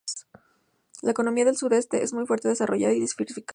La 1.03 1.11
economía 1.11 1.45
del 1.45 1.57
Sudeste 1.57 2.01
es 2.01 2.11
muy 2.11 2.25
fuerte, 2.25 2.47
desarrollada 2.47 2.91
y 2.91 2.95
diversificada. 3.01 3.45